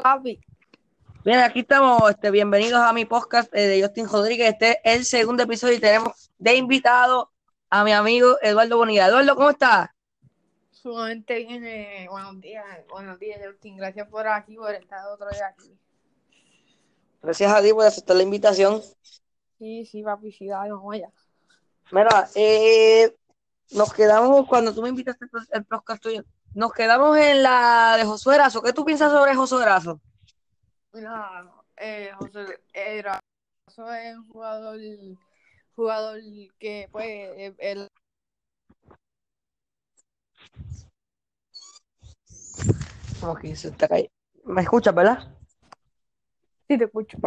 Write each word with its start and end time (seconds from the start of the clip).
papi. 0.00 0.40
Bien, 1.24 1.38
aquí 1.40 1.60
estamos, 1.60 2.10
este, 2.10 2.30
bienvenidos 2.30 2.80
a 2.80 2.92
mi 2.92 3.04
podcast 3.04 3.54
eh, 3.54 3.66
de 3.68 3.82
Justin 3.82 4.08
Rodríguez. 4.08 4.52
Este 4.52 4.80
es 4.84 4.96
el 4.96 5.04
segundo 5.04 5.42
episodio 5.42 5.74
y 5.74 5.80
tenemos 5.80 6.30
de 6.38 6.56
invitado 6.56 7.30
a 7.68 7.84
mi 7.84 7.92
amigo 7.92 8.36
Eduardo 8.40 8.78
Bonilla. 8.78 9.06
Eduardo, 9.06 9.36
¿cómo 9.36 9.50
estás? 9.50 9.90
Sumamente 10.70 11.36
bien. 11.44 11.64
eh, 11.64 12.06
buenos 12.10 12.40
días, 12.40 12.64
buenos 12.88 13.18
días, 13.18 13.40
Justin. 13.44 13.76
Gracias 13.76 14.08
por 14.08 14.26
aquí, 14.26 14.56
por 14.56 14.74
estar 14.74 15.06
otro 15.08 15.28
día 15.30 15.46
aquí. 15.46 15.78
Gracias 17.20 17.52
a 17.52 17.62
ti 17.62 17.72
por 17.72 17.84
aceptar 17.84 18.16
la 18.16 18.22
invitación. 18.22 18.82
Sí, 19.58 19.84
sí, 19.84 20.02
papi, 20.02 20.32
sí, 20.32 20.48
dale, 20.48 20.72
vamos 20.72 20.94
allá. 20.94 21.10
Mira, 21.92 22.28
eh, 22.34 23.14
nos 23.72 23.92
quedamos, 23.92 24.48
cuando 24.48 24.74
tú 24.74 24.82
me 24.82 24.88
invitaste 24.88 25.26
al 25.32 25.46
el 25.52 25.64
podcast 25.64 26.02
tuyo, 26.02 26.24
nos 26.54 26.72
quedamos 26.72 27.16
en 27.18 27.42
la 27.42 27.96
de 27.96 28.04
Josué 28.04 28.36
Erazo. 28.36 28.62
¿Qué 28.62 28.72
tú 28.72 28.84
piensas 28.84 29.12
sobre 29.12 29.34
Josué 29.34 29.62
Erazo? 29.62 30.00
Mira, 30.92 31.50
eh, 31.76 32.10
José 32.18 32.60
era 32.72 33.20
es 33.68 34.16
un 34.16 34.28
jugador, 34.28 34.78
jugador 35.74 36.20
que, 36.58 36.88
pues, 36.92 37.06
eh, 37.06 37.54
el, 37.58 37.88
Como 43.20 43.36
que 43.36 43.54
se 43.56 43.68
está 43.68 43.88
cayendo. 43.88 44.12
¿Me 44.44 44.62
escuchas, 44.62 44.94
verdad? 44.94 45.34
sí 46.68 46.76
te 46.76 46.84
escucho. 46.84 47.18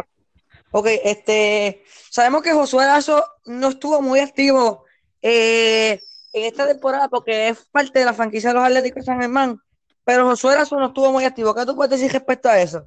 Ok, 0.70 0.86
este, 1.04 1.82
sabemos 2.10 2.42
que 2.42 2.52
Josué 2.52 2.84
Erazo 2.84 3.24
no 3.46 3.68
estuvo 3.68 4.02
muy 4.02 4.20
activo 4.20 4.84
eh, 5.22 6.00
en 6.36 6.44
esta 6.44 6.66
temporada 6.66 7.08
porque 7.08 7.48
es 7.48 7.64
parte 7.66 7.98
de 7.98 8.04
la 8.04 8.12
franquicia 8.12 8.50
de 8.50 8.54
los 8.54 8.64
Atléticos 8.64 9.00
de 9.00 9.06
San 9.06 9.20
Germán, 9.20 9.58
pero 10.04 10.26
Josué 10.26 10.52
Erazo 10.52 10.78
no 10.78 10.88
estuvo 10.88 11.10
muy 11.10 11.24
activo. 11.24 11.54
¿Qué 11.54 11.64
tú 11.64 11.74
puedes 11.74 11.90
decir 11.90 12.12
respecto 12.12 12.50
a 12.50 12.60
eso? 12.60 12.86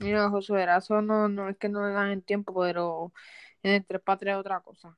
Mira, 0.00 0.28
Josué 0.28 0.62
Erazo 0.64 1.00
no, 1.00 1.28
no 1.28 1.48
es 1.48 1.56
que 1.56 1.68
no 1.68 1.86
le 1.86 1.92
dan 1.92 2.10
el 2.10 2.24
tiempo, 2.24 2.52
pero 2.60 3.12
en 3.62 3.74
el 3.74 3.86
tres 3.86 4.00
patria 4.02 4.32
es 4.32 4.40
otra 4.40 4.58
cosa. 4.60 4.96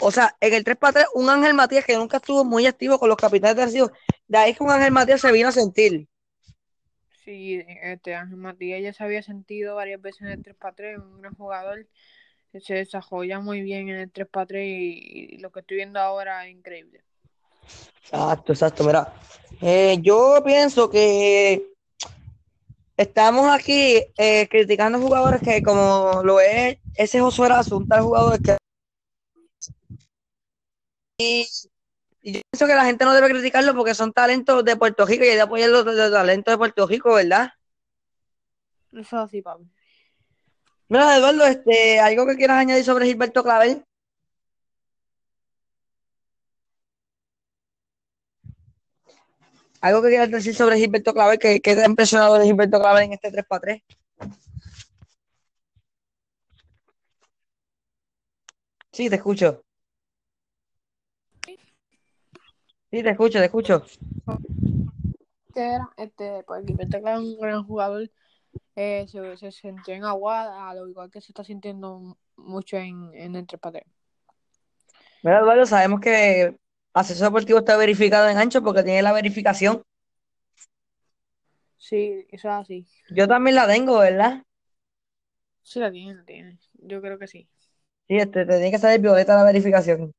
O 0.00 0.10
sea, 0.10 0.36
en 0.40 0.52
el 0.52 0.62
3 0.62 0.76
para 0.76 0.92
3, 0.92 1.06
un 1.14 1.30
Ángel 1.30 1.54
Matías 1.54 1.84
que 1.84 1.96
nunca 1.96 2.18
estuvo 2.18 2.44
muy 2.44 2.66
activo 2.66 2.98
con 2.98 3.08
los 3.08 3.16
capitanes 3.16 3.56
de 3.56 3.62
Arcibo, 3.62 3.92
de 4.28 4.38
ahí 4.38 4.54
que 4.54 4.62
un 4.62 4.70
Ángel 4.70 4.92
Matías 4.92 5.22
se 5.22 5.32
vino 5.32 5.48
a 5.48 5.52
sentir. 5.52 6.06
Sí, 7.24 7.64
este 7.82 8.14
Ángel 8.14 8.36
Matías 8.36 8.82
ya 8.82 8.92
se 8.92 9.02
había 9.02 9.22
sentido 9.22 9.74
varias 9.74 10.00
veces 10.00 10.22
en 10.22 10.28
el 10.28 10.42
3x3, 10.42 11.02
un 11.02 11.22
gran 11.22 11.34
jugador, 11.34 11.86
se 12.60 12.74
desarrolla 12.74 13.40
muy 13.40 13.62
bien 13.62 13.88
en 13.88 13.96
el 13.96 14.12
3x3 14.12 14.64
y, 14.64 15.34
y 15.34 15.38
lo 15.38 15.50
que 15.50 15.60
estoy 15.60 15.78
viendo 15.78 16.00
ahora 16.00 16.46
es 16.46 16.52
increíble. 16.52 17.02
Exacto, 18.02 18.52
exacto, 18.52 18.84
mira. 18.84 19.12
Eh, 19.60 19.98
yo 20.00 20.42
pienso 20.44 20.88
que 20.88 21.72
estamos 22.96 23.50
aquí 23.50 24.02
eh, 24.16 24.48
criticando 24.48 25.00
jugadores 25.00 25.42
que 25.42 25.62
como 25.62 26.22
lo 26.22 26.40
es 26.40 26.78
ese 26.94 27.20
Josué 27.20 27.46
Erazo, 27.46 27.76
un 27.76 27.88
tal 27.88 28.02
jugador 28.02 28.40
que... 28.40 28.56
Y, 31.18 31.46
yo 32.22 32.40
pienso 32.50 32.66
que 32.66 32.74
la 32.74 32.84
gente 32.84 33.04
no 33.04 33.14
debe 33.14 33.30
criticarlo 33.30 33.74
porque 33.74 33.94
son 33.94 34.12
talentos 34.12 34.64
de 34.64 34.76
Puerto 34.76 35.06
Rico 35.06 35.24
y 35.24 35.28
hay 35.28 35.36
de 35.36 35.42
apoyar 35.42 35.70
los, 35.70 35.84
los 35.84 36.10
talentos 36.10 36.52
de 36.52 36.58
Puerto 36.58 36.86
Rico, 36.86 37.14
¿verdad? 37.14 37.52
Eso 38.92 39.00
es 39.00 39.12
así, 39.12 39.42
papi. 39.42 39.64
Mira, 40.88 41.16
Eduardo, 41.16 41.44
este, 41.46 41.98
¿algo 41.98 42.26
que 42.26 42.36
quieras 42.36 42.58
añadir 42.58 42.84
sobre 42.84 43.06
Gilberto 43.06 43.42
Clavel? 43.42 43.84
¿Algo 49.80 50.02
que 50.02 50.08
quieras 50.08 50.30
decir 50.30 50.54
sobre 50.54 50.78
Gilberto 50.78 51.12
Clavel? 51.12 51.38
¿Qué, 51.38 51.60
qué 51.60 51.74
te 51.74 51.82
ha 51.82 51.86
impresionado 51.86 52.38
de 52.38 52.46
Gilberto 52.46 52.78
Clavel 52.78 53.04
en 53.04 53.12
este 53.14 53.30
3x3? 53.30 53.82
Sí, 58.92 59.10
te 59.10 59.16
escucho. 59.16 59.62
Sí, 62.90 63.02
te 63.02 63.10
escucho, 63.10 63.38
te 63.38 63.44
escucho. 63.44 63.84
¿Qué 65.52 65.60
era? 65.60 65.90
Este, 65.96 66.44
pues 66.46 66.64
Gilberto 66.64 67.00
Clavel 67.00 67.24
es 67.24 67.34
un 67.34 67.40
gran 67.40 67.64
jugador, 67.64 68.10
eh, 68.76 69.06
se, 69.08 69.36
se 69.36 69.50
sintió 69.52 69.94
en 69.94 70.04
Aguada, 70.04 70.68
al 70.70 70.88
igual 70.88 71.10
que 71.10 71.20
se 71.20 71.32
está 71.32 71.42
sintiendo 71.44 72.16
mucho 72.36 72.76
en, 72.76 73.10
en 73.14 73.34
el 73.34 73.46
3x3. 73.46 73.84
Mira, 75.22 75.40
Eduardo, 75.40 75.66
sabemos 75.66 76.00
que 76.00 76.56
Asesor 76.94 77.28
Deportivo 77.28 77.58
está 77.58 77.76
verificado 77.76 78.28
en 78.28 78.38
Ancho 78.38 78.62
porque 78.62 78.82
tiene 78.82 79.02
la 79.02 79.12
verificación. 79.12 79.82
Sí, 81.78 82.26
eso 82.30 82.48
es 82.48 82.54
así. 82.54 82.86
Yo 83.10 83.28
también 83.28 83.56
la 83.56 83.66
tengo, 83.66 83.98
¿verdad? 83.98 84.42
Sí 85.62 85.80
la 85.80 85.90
tiene, 85.90 86.14
la 86.14 86.24
tiene. 86.24 86.58
Yo 86.74 87.00
creo 87.00 87.18
que 87.18 87.26
sí. 87.26 87.48
Sí, 88.08 88.16
este, 88.16 88.44
te 88.46 88.52
tiene 88.54 88.70
que 88.70 88.78
salir 88.78 89.00
violeta 89.00 89.36
la 89.36 89.44
verificación. 89.44 90.12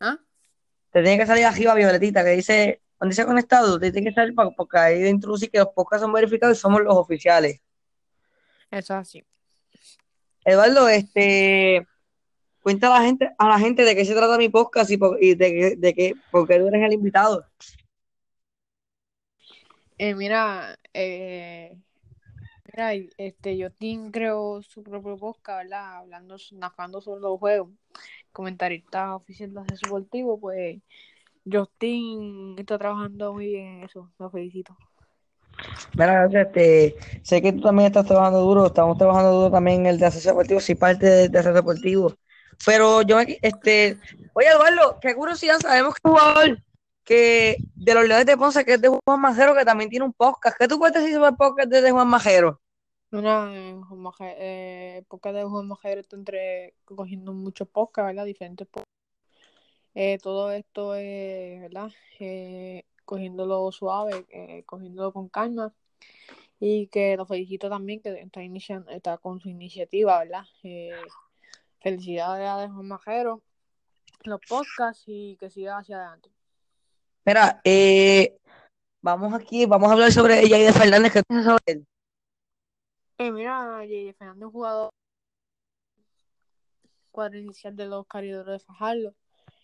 ¿Ah? 0.00 0.18
Te 0.92 1.02
tiene 1.02 1.18
que 1.18 1.26
salir 1.26 1.44
arriba 1.44 1.74
violetita 1.74 2.24
que 2.24 2.30
dice, 2.30 2.80
donde 3.00 3.12
dice 3.12 3.24
conectado, 3.26 3.78
te 3.78 3.92
tiene 3.92 4.08
que 4.10 4.14
salir 4.14 4.34
pa- 4.34 4.50
porque 4.50 4.78
ahí 4.78 5.00
dentro 5.00 5.36
sí 5.36 5.48
que 5.48 5.58
los 5.58 5.68
podcasts 5.68 6.02
son 6.02 6.12
verificados 6.12 6.56
y 6.58 6.60
somos 6.60 6.80
los 6.82 6.96
oficiales. 6.96 7.60
Eso 8.70 8.94
es 8.94 9.00
así. 9.00 9.24
Eduardo, 10.44 10.88
este, 10.88 11.86
cuenta 12.62 12.88
a 12.94 12.98
la 13.00 13.04
gente, 13.06 13.30
a 13.38 13.48
la 13.48 13.58
gente 13.58 13.84
de 13.84 13.94
qué 13.94 14.04
se 14.04 14.14
trata 14.14 14.36
mi 14.38 14.48
podcast 14.48 14.90
y, 14.90 14.96
por- 14.96 15.22
y 15.22 15.34
de, 15.34 15.50
qué- 15.52 15.76
de 15.76 15.94
qué, 15.94 16.14
por 16.30 16.46
qué 16.48 16.58
tú 16.58 16.66
eres 16.68 16.82
el 16.82 16.92
invitado. 16.94 17.46
Eh, 19.98 20.14
mira, 20.14 20.78
eh, 20.94 21.76
mira, 22.72 22.94
este, 23.16 23.60
Justin 23.62 24.10
creó 24.12 24.62
su 24.62 24.82
propio 24.82 25.16
podcast, 25.16 25.64
¿verdad? 25.64 25.96
Hablando, 25.98 26.36
narrando 26.52 27.00
sobre 27.00 27.20
los 27.20 27.38
juegos. 27.38 27.70
Comentarista 28.30 29.16
oficial 29.16 29.52
de 29.52 29.62
Deportivo, 29.82 30.38
pues 30.38 30.78
Justin 31.52 32.56
está 32.58 32.78
trabajando 32.78 33.34
muy 33.34 33.46
bien 33.46 33.66
en 33.66 33.82
eso. 33.84 34.10
Lo 34.18 34.30
felicito. 34.30 34.76
Mira, 35.94 36.28
gracias, 36.28 36.46
este, 36.46 36.96
sé 37.22 37.42
que 37.42 37.52
tú 37.52 37.62
también 37.62 37.88
estás 37.88 38.06
trabajando 38.06 38.40
duro, 38.40 38.66
estamos 38.66 38.96
trabajando 38.96 39.32
duro 39.32 39.50
también 39.50 39.80
en 39.80 39.86
el 39.86 39.98
de 39.98 40.06
asesor 40.06 40.32
deportivo, 40.32 40.60
sí, 40.60 40.74
parte 40.76 41.06
de, 41.06 41.28
de 41.28 41.38
asesor 41.38 41.54
deportivo. 41.54 42.14
Pero 42.64 43.02
yo, 43.02 43.18
este, 43.20 43.98
oye, 44.34 44.48
Eduardo, 44.48 44.98
qué 45.00 45.14
curiosidad, 45.14 45.58
sabemos 45.60 45.94
que 45.94 46.08
un 46.08 46.16
jugador 46.16 46.58
que 47.04 47.56
de 47.74 47.94
los 47.94 48.06
Leones 48.06 48.26
de 48.26 48.36
Ponce, 48.36 48.64
que 48.64 48.74
es 48.74 48.80
de 48.82 48.88
Juan 48.88 49.20
Majero, 49.20 49.54
que 49.54 49.64
también 49.64 49.88
tiene 49.88 50.04
un 50.04 50.12
podcast. 50.12 50.56
¿Qué 50.58 50.68
tú 50.68 50.78
puedes 50.78 50.94
decir 50.94 51.14
sobre 51.14 51.30
el 51.30 51.36
podcast 51.36 51.70
de, 51.70 51.90
Juan 51.90 52.06
Majero? 52.06 52.60
En 53.10 53.82
Juan 53.82 53.98
Maje- 53.98 54.36
eh, 54.38 55.04
podcast 55.08 55.36
de 55.36 55.44
Juan 55.44 55.66
Majero 55.66 56.02
está 56.02 56.16
entre 56.16 56.74
cogiendo 56.84 57.32
muchos 57.32 57.66
podcasts, 57.68 58.08
¿verdad? 58.08 58.26
Diferentes 58.26 58.66
podcasts. 58.66 58.97
Eh, 59.94 60.18
todo 60.18 60.52
esto 60.52 60.94
es, 60.94 61.60
¿verdad? 61.60 61.90
Eh, 62.20 62.84
cogiéndolo 63.04 63.70
suave, 63.72 64.26
eh, 64.30 64.62
cogiéndolo 64.64 65.12
con 65.12 65.28
calma. 65.28 65.72
Y 66.60 66.88
que 66.88 67.16
lo 67.16 67.26
felicito 67.26 67.68
también, 67.68 68.00
que 68.00 68.20
está, 68.20 68.42
iniciando, 68.42 68.90
está 68.90 69.18
con 69.18 69.40
su 69.40 69.48
iniciativa, 69.48 70.18
¿verdad? 70.18 70.44
Eh, 70.62 70.90
felicidades 71.80 72.48
a 72.48 72.68
Juan 72.68 72.88
Majero, 72.88 73.42
los 74.24 74.40
podcasts 74.48 75.04
y 75.06 75.36
que 75.36 75.50
siga 75.50 75.78
hacia 75.78 75.96
adelante. 75.96 76.30
Mira, 77.24 77.60
vamos 79.00 79.34
aquí, 79.34 79.66
vamos 79.66 79.88
a 79.88 79.92
hablar 79.92 80.12
sobre 80.12 80.48
Jair 80.48 80.72
Fernández, 80.72 81.12
¿qué 81.12 81.22
piensas 81.22 81.52
sobre 81.52 81.62
él? 81.66 81.86
Eh, 83.18 83.32
mira, 83.32 83.80
J.J. 83.82 84.14
Fernández, 84.16 84.46
un 84.46 84.52
jugador 84.52 84.90
cuadro 87.10 87.38
inicial 87.38 87.74
de 87.74 87.86
los 87.86 88.06
Caridores 88.06 88.60
de 88.60 88.64
Fajardo. 88.64 89.14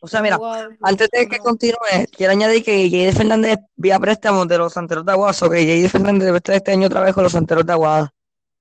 O 0.05 0.07
sea, 0.07 0.21
mira, 0.21 0.39
antes 0.83 1.09
de 1.11 1.27
que 1.27 1.39
continúe, 1.39 2.07
quiero 2.15 2.33
añadir 2.33 2.63
que 2.63 2.91
Jair 2.91 3.15
Fernández 3.15 3.59
vía 3.75 3.99
préstamos 3.99 4.47
de 4.47 4.59
los 4.59 4.75
Santeros 4.75 5.07
de 5.07 5.13
Aguada, 5.13 5.35
o 5.41 5.49
que 5.49 5.65
Jair 5.65 5.89
Fernández 5.89 6.27
debe 6.27 6.37
estar 6.37 6.55
este 6.55 6.73
año 6.73 6.89
otra 6.89 7.01
vez 7.01 7.15
con 7.15 7.25
los 7.25 7.33
Santeros 7.33 7.65
de 7.65 7.73
Aguada. 7.73 8.13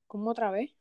¿Cómo 0.07 0.31
otra 0.31 0.51
vez? 0.51 0.71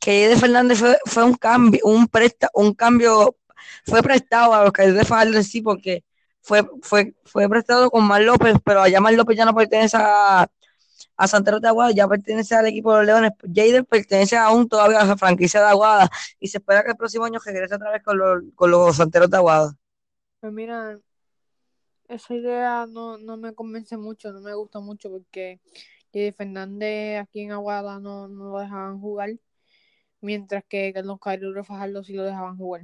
que 0.00 0.24
Jair 0.24 0.38
Fernández 0.38 0.78
fue, 0.78 0.98
fue 1.04 1.24
un 1.24 1.34
cambio, 1.34 1.80
un 1.84 2.06
presta, 2.06 2.48
un 2.54 2.72
cambio, 2.72 3.36
fue 3.84 4.02
prestado 4.02 4.54
a 4.54 4.64
los 4.64 4.72
que 4.72 4.90
de 4.90 5.04
Fajardo 5.04 5.42
sí, 5.42 5.60
porque 5.60 6.04
fue, 6.40 6.66
fue, 6.80 7.14
fue 7.26 7.46
prestado 7.50 7.90
con 7.90 8.06
Mar 8.06 8.22
López, 8.22 8.56
pero 8.64 8.80
allá 8.80 9.00
Mar 9.00 9.12
López 9.12 9.36
ya 9.36 9.44
no 9.44 9.54
pertenece 9.54 9.98
a, 9.98 10.48
a 11.18 11.28
Santeros 11.28 11.60
de 11.60 11.68
Aguada, 11.68 11.90
ya 11.92 12.08
pertenece 12.08 12.54
al 12.54 12.66
equipo 12.66 12.92
de 12.92 12.98
los 12.98 13.06
Leones. 13.06 13.32
Jader 13.42 13.84
pertenece 13.84 14.36
aún 14.38 14.68
todavía 14.68 15.00
a 15.00 15.04
la 15.04 15.16
franquicia 15.18 15.60
de 15.60 15.66
Aguada 15.66 16.08
y 16.40 16.48
se 16.48 16.58
espera 16.58 16.82
que 16.82 16.92
el 16.92 16.96
próximo 16.96 17.24
año 17.26 17.40
regrese 17.44 17.74
otra 17.74 17.90
vez 17.90 18.02
con 18.02 18.16
los, 18.18 18.42
con 18.54 18.70
los 18.70 18.96
Santeros 18.96 19.28
de 19.28 19.36
Aguada. 19.36 19.74
Pues 20.40 20.52
mira, 20.52 20.98
esa 22.08 22.34
idea 22.34 22.86
no, 22.88 23.18
no 23.18 23.36
me 23.36 23.54
convence 23.54 23.96
mucho, 23.96 24.32
no 24.32 24.40
me 24.40 24.54
gusta 24.54 24.80
mucho 24.80 25.10
porque 25.10 25.60
J.J. 26.12 26.32
Fernández 26.36 27.20
aquí 27.20 27.40
en 27.42 27.52
Aguada 27.52 27.98
no, 27.98 28.28
no 28.28 28.52
lo 28.52 28.58
dejaban 28.60 29.00
jugar, 29.00 29.30
mientras 30.20 30.64
que 30.64 30.88
en 30.94 31.06
los 31.06 31.18
Caridores 31.18 31.62
de 31.62 31.64
Fajardo 31.64 32.04
sí 32.04 32.14
lo 32.14 32.22
dejaban 32.24 32.56
jugar. 32.56 32.82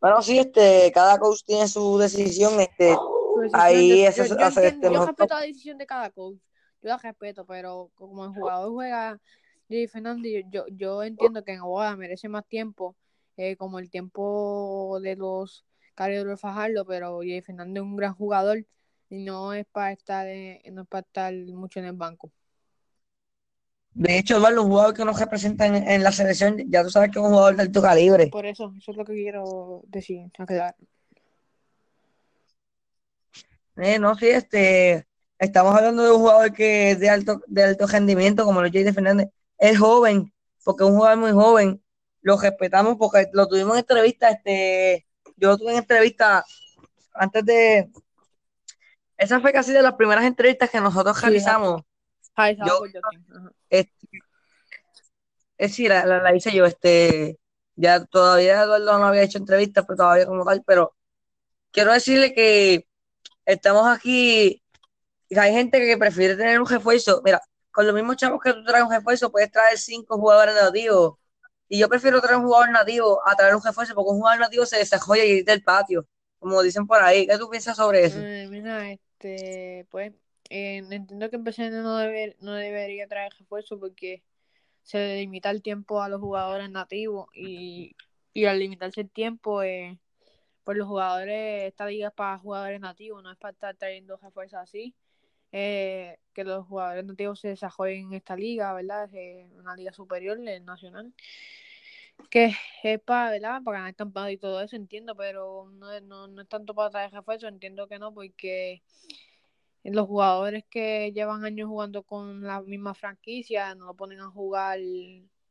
Bueno, 0.00 0.20
sí, 0.20 0.38
este, 0.38 0.92
cada 0.92 1.18
coach 1.18 1.40
tiene 1.46 1.66
su 1.66 1.96
decisión. 1.98 2.60
Este, 2.60 2.94
decisión, 3.40 3.50
ahí 3.54 3.88
yo, 3.88 3.94
eso 4.06 4.26
yo, 4.26 4.36
yo 4.38 4.44
hace 4.46 4.66
entiendo- 4.66 4.86
este 4.88 4.94
yo 4.94 5.06
respeto 5.06 5.34
la 5.34 5.40
decisión 5.40 5.78
de 5.78 5.86
cada 5.86 6.10
coach. 6.10 6.36
Yo 6.82 6.88
la 6.90 6.98
respeto, 6.98 7.46
pero 7.46 7.90
como 7.94 8.26
el 8.26 8.30
jugador 8.32 8.70
juega 8.70 9.18
Jay 9.70 9.86
Fernández, 9.88 10.44
yo, 10.50 10.66
yo, 10.66 10.76
yo 10.76 11.02
entiendo 11.02 11.42
que 11.42 11.52
en 11.52 11.60
Aguada 11.60 11.96
merece 11.96 12.28
más 12.28 12.46
tiempo, 12.46 12.94
eh, 13.36 13.56
como 13.56 13.78
el 13.78 13.90
tiempo 13.90 14.98
de 15.02 15.16
los 15.16 15.64
Carlos 15.94 16.26
de 16.26 16.36
Fajardo, 16.36 16.84
pero 16.86 17.20
Jay 17.20 17.40
Fernández 17.42 17.82
es 17.82 17.88
un 17.88 17.96
gran 17.96 18.14
jugador 18.14 18.64
y 19.10 19.24
no 19.24 19.52
es 19.52 19.66
para 19.66 19.92
estar 19.92 20.26
en- 20.28 20.60
no 20.74 20.82
es 20.82 20.88
para 20.88 21.06
estar 21.06 21.34
mucho 21.34 21.78
en 21.80 21.86
el 21.86 21.92
banco. 21.94 22.30
De 23.94 24.18
hecho, 24.18 24.36
Eduardo, 24.38 24.64
un 24.64 24.70
jugador 24.70 24.94
que 24.94 25.04
nos 25.04 25.20
representa 25.20 25.66
en, 25.66 25.76
en 25.76 26.02
la 26.02 26.10
selección, 26.10 26.56
ya 26.68 26.82
tú 26.82 26.90
sabes 26.90 27.10
que 27.12 27.20
es 27.20 27.24
un 27.24 27.30
jugador 27.30 27.54
de 27.54 27.62
alto 27.62 27.80
calibre. 27.80 28.26
Por 28.26 28.44
eso, 28.44 28.72
eso 28.76 28.90
es 28.90 28.96
lo 28.96 29.04
que 29.04 29.12
quiero 29.12 29.82
decir, 29.86 30.26
aclarar. 30.36 30.74
Eh, 33.76 34.00
no, 34.00 34.16
sí, 34.16 34.26
este, 34.26 35.06
estamos 35.38 35.76
hablando 35.76 36.02
de 36.02 36.10
un 36.10 36.18
jugador 36.18 36.52
que 36.52 36.92
es 36.92 36.98
de 36.98 37.08
alto, 37.08 37.40
de 37.46 37.62
alto 37.62 37.86
rendimiento, 37.86 38.44
como 38.44 38.62
lo 38.62 38.70
Jay 38.70 38.84
Fernández. 38.92 39.28
Es 39.58 39.78
joven, 39.78 40.32
porque 40.64 40.82
es 40.82 40.90
un 40.90 40.96
jugador 40.96 41.18
muy 41.18 41.30
joven. 41.30 41.83
Lo 42.24 42.38
respetamos 42.38 42.96
porque 42.98 43.28
lo 43.34 43.46
tuvimos 43.46 43.74
en 43.74 43.80
entrevista, 43.80 44.30
este, 44.30 45.06
yo 45.36 45.50
lo 45.50 45.58
tuve 45.58 45.72
en 45.72 45.78
entrevista 45.78 46.42
antes 47.12 47.44
de. 47.44 47.90
Esa 49.18 49.40
fue 49.40 49.52
casi 49.52 49.72
de 49.72 49.82
las 49.82 49.94
primeras 49.94 50.24
entrevistas 50.24 50.70
que 50.70 50.80
nosotros 50.80 51.16
Sí, 51.16 51.22
realizamos. 51.22 51.82
Yo-. 52.66 52.82
Este, 53.68 54.08
es 55.58 55.70
decir, 55.70 55.90
la, 55.90 56.06
la, 56.06 56.22
la 56.22 56.34
hice 56.34 56.50
yo, 56.50 56.64
este, 56.64 57.38
ya 57.76 58.04
todavía 58.06 58.62
Eduardo 58.62 58.98
no 58.98 59.04
había 59.04 59.22
hecho 59.22 59.38
entrevistas, 59.38 59.84
pero 59.86 59.98
todavía 59.98 60.26
como 60.26 60.46
tal, 60.46 60.64
pero 60.66 60.96
quiero 61.70 61.92
decirle 61.92 62.32
que 62.32 62.88
estamos 63.44 63.86
aquí, 63.86 64.62
y 65.28 65.38
hay 65.38 65.52
gente 65.52 65.78
que 65.78 65.98
prefiere 65.98 66.36
tener 66.36 66.58
un 66.58 66.66
refuerzo, 66.66 67.20
mira, 67.22 67.40
con 67.70 67.86
los 67.86 67.94
mismos 67.94 68.16
chavos 68.16 68.40
que 68.42 68.52
tú 68.54 68.64
traes 68.64 68.84
un 68.84 68.90
refuerzo, 68.92 69.30
puedes 69.30 69.50
traer 69.50 69.76
cinco 69.78 70.16
jugadores 70.16 70.54
nativos, 70.54 71.16
y 71.74 71.78
yo 71.78 71.88
prefiero 71.88 72.20
traer 72.20 72.36
un 72.36 72.44
jugador 72.44 72.70
nativo 72.70 73.20
a 73.26 73.34
traer 73.34 73.56
un 73.56 73.60
refuerzo, 73.60 73.96
porque 73.96 74.12
un 74.12 74.18
jugador 74.18 74.38
nativo 74.38 74.64
se 74.64 74.76
desarrolla 74.78 75.24
y 75.24 75.42
del 75.42 75.64
patio, 75.64 76.06
como 76.38 76.62
dicen 76.62 76.86
por 76.86 77.02
ahí, 77.02 77.26
¿qué 77.26 77.36
tú 77.36 77.50
piensas 77.50 77.76
sobre 77.76 78.04
eso? 78.04 78.20
Eh, 78.20 78.46
mira, 78.48 78.92
este, 78.92 79.84
pues, 79.90 80.12
eh, 80.50 80.84
entiendo 80.88 81.28
que 81.30 81.38
PCN 81.40 81.82
no, 81.82 81.96
debe, 81.96 82.36
no 82.38 82.52
debería 82.52 83.08
traer 83.08 83.32
refuerzo 83.36 83.80
porque 83.80 84.22
se 84.84 85.16
limita 85.16 85.50
el 85.50 85.62
tiempo 85.62 86.00
a 86.00 86.08
los 86.08 86.20
jugadores 86.20 86.70
nativos 86.70 87.26
y, 87.34 87.96
y 88.32 88.44
al 88.44 88.60
limitarse 88.60 89.00
el 89.00 89.10
tiempo, 89.10 89.64
eh, 89.64 89.98
pues 90.62 90.78
los 90.78 90.86
jugadores, 90.86 91.64
esta 91.64 91.86
liga 91.86 92.06
es 92.06 92.14
para 92.14 92.38
jugadores 92.38 92.80
nativos, 92.80 93.20
no 93.20 93.32
es 93.32 93.36
para 93.36 93.50
estar 93.50 93.74
trayendo 93.74 94.16
refuerzos 94.18 94.60
así. 94.60 94.94
Eh, 95.56 96.18
que 96.32 96.42
los 96.42 96.66
jugadores 96.66 97.04
nativos 97.04 97.38
se 97.38 97.46
desarrollen 97.46 98.06
en 98.08 98.14
esta 98.14 98.34
liga, 98.34 98.72
¿verdad? 98.74 99.08
Es 99.14 99.50
una 99.52 99.76
liga 99.76 99.92
superior, 99.92 100.36
el 100.36 100.64
nacional. 100.64 101.12
Que 102.30 102.52
es 102.82 103.00
para, 103.00 103.30
¿verdad? 103.30 103.62
Para 103.62 103.78
ganar 103.78 103.94
campeonato 103.94 104.32
y 104.32 104.38
todo 104.38 104.60
eso, 104.60 104.76
entiendo, 104.76 105.14
pero 105.16 105.70
no, 105.72 105.92
es- 105.92 106.02
no, 106.02 106.26
no 106.28 106.42
es 106.42 106.48
tanto 106.48 106.74
para 106.74 106.90
traer 106.90 107.12
refuerzos, 107.12 107.48
entiendo 107.48 107.86
que 107.88 107.98
no, 107.98 108.12
porque 108.12 108.82
los 109.84 110.06
jugadores 110.06 110.64
que 110.70 111.12
llevan 111.12 111.44
años 111.44 111.68
jugando 111.68 112.02
con 112.02 112.42
la 112.42 112.62
misma 112.62 112.94
franquicia 112.94 113.74
no 113.74 113.86
lo 113.86 113.94
ponen 113.94 114.20
a 114.20 114.30
jugar 114.30 114.78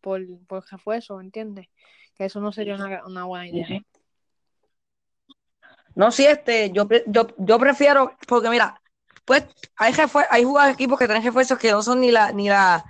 por, 0.01 0.21
por 0.47 0.65
refuerzo, 0.69 1.21
¿entiendes? 1.21 1.67
Que 2.15 2.25
eso 2.25 2.41
no 2.41 2.51
sería 2.51 2.75
una, 2.75 3.05
una 3.05 3.25
buena 3.25 3.47
idea. 3.47 3.67
No, 5.95 6.11
sí, 6.11 6.25
este, 6.25 6.71
yo, 6.71 6.87
yo, 7.07 7.27
yo 7.37 7.59
prefiero, 7.59 8.17
porque 8.27 8.49
mira, 8.49 8.81
pues 9.25 9.45
hay, 9.75 9.93
hay 10.31 10.43
jugadores 10.43 10.75
equipos 10.75 10.97
que 10.97 11.05
tienen 11.05 11.23
refuerzos 11.23 11.59
que 11.59 11.71
no 11.71 11.83
son 11.83 11.99
ni 12.01 12.11
la, 12.11 12.31
ni 12.31 12.49
la, 12.49 12.83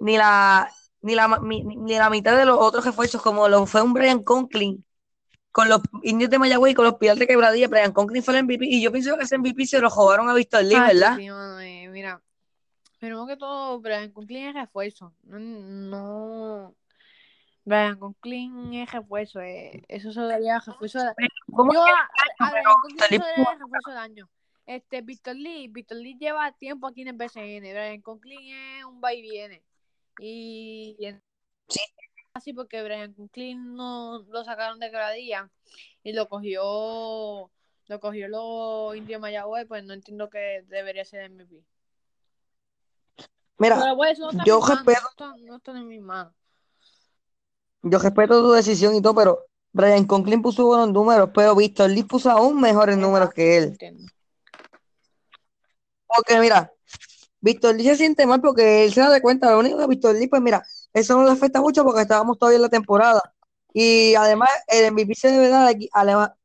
ni 0.00 0.16
la, 0.16 0.70
ni 1.02 1.14
la, 1.14 1.28
mi- 1.40 1.62
ni 1.62 1.94
la 1.98 2.08
mitad 2.10 2.36
de 2.36 2.44
los 2.46 2.58
otros 2.58 2.84
refuerzos, 2.84 3.20
como 3.22 3.48
lo 3.48 3.66
fue 3.66 3.82
un 3.82 3.92
Brian 3.92 4.22
Conklin 4.22 4.84
con 5.50 5.68
los 5.68 5.80
indios 6.02 6.30
de 6.30 6.38
Mayagüez 6.38 6.72
y 6.72 6.74
con 6.74 6.84
los 6.86 6.94
Piratas 6.94 7.18
de 7.20 7.26
Quebradilla. 7.26 7.68
Brian 7.68 7.92
Conklin 7.92 8.22
fue 8.22 8.34
el 8.38 8.44
MVP 8.44 8.64
y 8.66 8.80
yo 8.82 8.90
pienso 8.90 9.16
que 9.18 9.24
ese 9.24 9.36
MVP 9.38 9.66
se 9.66 9.80
lo 9.80 9.90
jugaron 9.90 10.28
a 10.30 10.34
Víctor 10.34 10.64
Lee, 10.64 10.80
¿verdad? 10.80 11.16
sí, 11.18 11.28
mano, 11.28 11.60
eh, 11.60 11.88
mira, 11.90 12.22
primero 12.98 13.26
que 13.26 13.36
todo, 13.36 13.78
Brian 13.80 14.10
Conklin 14.12 14.46
es 14.48 14.54
refuerzo. 14.54 15.12
No, 15.24 15.38
no 15.38 16.74
Brian 17.64 17.98
Conklin 17.98 18.74
es 18.74 18.90
refuerzo. 18.92 19.40
eh, 19.40 19.82
Eso 19.88 20.12
se 20.12 20.20
daría 20.22 20.58
refuerzo. 20.58 20.98
de- 21.00 21.14
¿Cómo 21.52 21.72
Yo 21.74 21.84
a, 21.84 22.08
a 22.38 22.50
Brian 22.50 22.64
Conklin 22.80 22.98
se 22.98 23.18
daría 23.18 23.54
refuerzo 23.58 23.90
del 23.90 23.98
año. 23.98 24.28
Este, 24.64 25.00
Víctor 25.02 25.34
Lee, 25.36 25.68
Víctor 25.68 25.98
Lee 25.98 26.16
lleva 26.18 26.50
tiempo 26.52 26.86
aquí 26.86 27.02
en 27.02 27.08
el 27.08 27.14
BCN. 27.16 27.60
Brian 27.72 28.00
Conklin 28.00 28.40
es 28.54 28.84
un 28.84 29.00
va 29.02 29.12
y 29.12 29.20
viene. 29.20 29.62
Y, 30.18 30.96
y 30.98 31.06
en- 31.06 31.22
Sí. 31.68 31.80
así 32.34 32.52
porque 32.52 32.82
Brian 32.82 33.12
Conklin 33.14 33.74
no 33.74 34.24
lo 34.28 34.44
sacaron 34.44 34.78
de 34.78 34.90
gradilla 34.90 35.50
y 36.02 36.12
lo 36.12 36.28
cogió 36.28 37.50
lo 37.88 38.00
cogió 38.00 38.28
los 38.28 38.96
indios 38.96 39.20
Mayagüez, 39.20 39.66
pues 39.66 39.84
no 39.84 39.92
entiendo 39.92 40.30
que 40.30 40.64
debería 40.68 41.04
ser 41.04 41.30
MVP. 41.30 41.62
Mira, 43.58 43.78
Pero 43.80 43.96
pues, 43.96 44.18
no 44.18 44.30
yo 44.44 44.60
respeto- 44.60 45.00
no 45.18 45.36
no 45.38 45.56
está 45.56 45.72
en 45.72 45.88
mis 45.88 46.00
manos. 46.00 46.32
yo 47.82 47.98
respeto 47.98 48.40
tu 48.42 48.52
decisión 48.52 48.94
y 48.94 49.02
todo, 49.02 49.14
pero 49.14 49.46
Brian 49.72 50.06
Conklin 50.06 50.40
puso 50.42 50.64
buenos 50.66 50.90
números, 50.90 51.30
pero 51.34 51.54
Víctor 51.54 51.90
Lee 51.90 52.04
puso 52.04 52.30
aún 52.30 52.60
mejores 52.60 52.96
números 52.96 53.32
que 53.34 53.56
él. 53.58 53.64
Entiendo. 53.64 54.04
Porque 56.06 56.38
mira, 56.40 56.72
Víctor 57.42 57.74
Lee 57.74 57.84
se 57.84 57.96
siente 57.96 58.24
mal 58.24 58.40
porque 58.40 58.84
él 58.84 58.92
se 58.94 59.00
da 59.00 59.20
cuenta, 59.20 59.50
lo 59.50 59.58
único 59.58 59.76
que 59.76 59.86
Víctor 59.88 60.14
Lee, 60.14 60.28
pues 60.28 60.40
mira, 60.40 60.62
eso 60.94 61.16
no 61.16 61.24
le 61.24 61.32
afecta 61.32 61.60
mucho 61.60 61.84
porque 61.84 62.02
estábamos 62.02 62.38
todavía 62.38 62.56
en 62.56 62.62
la 62.62 62.68
temporada. 62.68 63.20
Y 63.74 64.14
además, 64.14 64.48
el 64.68 64.92
MVP 64.92 65.14
se 65.14 65.30
debe 65.30 65.48
dar 65.48 65.66
aquí 65.66 65.88
a, 65.92 66.04
la- 66.04 66.36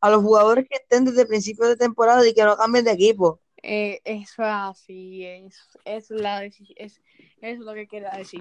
a 0.00 0.10
los 0.10 0.22
jugadores 0.22 0.66
que 0.68 0.76
estén 0.76 1.04
desde 1.04 1.22
el 1.22 1.28
principio 1.28 1.66
de 1.68 1.76
temporada 1.76 2.26
y 2.26 2.32
que 2.34 2.42
no 2.42 2.56
cambien 2.56 2.84
de 2.86 2.92
equipo. 2.92 3.40
Eh, 3.62 4.00
eso 4.04 4.42
es 4.42 4.48
así, 4.48 5.24
es, 5.26 5.56
es, 5.84 6.10
la, 6.10 6.44
es, 6.44 6.56
es 7.40 7.58
lo 7.58 7.74
que 7.74 7.86
quería 7.86 8.10
decir. 8.10 8.40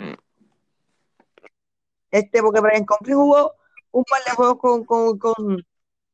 Este, 2.11 2.41
porque 2.41 2.61
Brian 2.61 2.85
Conklin 2.85 3.15
jugó 3.17 3.53
un 3.91 4.03
par 4.05 4.23
de 4.23 4.31
juegos 4.31 4.57
con, 4.59 4.85
con, 4.85 5.17
con, 5.17 5.35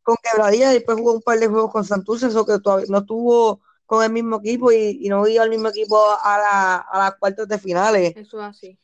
con 0.01 0.15
Quebradilla 0.23 0.71
y 0.71 0.75
después 0.75 0.97
jugó 0.97 1.13
un 1.13 1.21
par 1.21 1.37
de 1.37 1.47
juegos 1.47 1.71
con 1.71 1.83
Santurce, 1.83 2.27
eso 2.27 2.45
que 2.45 2.59
todavía 2.59 2.87
no 2.89 2.99
estuvo 2.99 3.61
con 3.91 4.05
el 4.05 4.09
mismo 4.09 4.37
equipo 4.37 4.71
y, 4.71 4.99
y 5.05 5.09
no 5.09 5.27
iba 5.27 5.43
al 5.43 5.49
mismo 5.49 5.67
equipo 5.67 6.01
a, 6.23 6.37
la, 6.37 6.77
a 6.77 6.97
las 6.97 7.15
cuartos 7.17 7.45
de 7.45 7.59
finales. 7.59 8.13
Eso 8.15 8.39
es 8.39 8.45
así. 8.45 8.79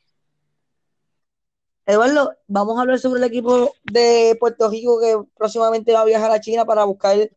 Eduardo, 1.86 2.36
vamos 2.48 2.78
a 2.78 2.82
hablar 2.82 3.00
sobre 3.00 3.20
el 3.22 3.24
equipo 3.24 3.74
de 3.86 4.36
Puerto 4.38 4.70
Rico 4.70 5.00
que 5.00 5.16
próximamente 5.38 5.94
va 5.94 6.02
a 6.02 6.06
viajar 6.06 6.30
a 6.32 6.42
China 6.42 6.66
para 6.66 6.84
buscar 6.84 7.32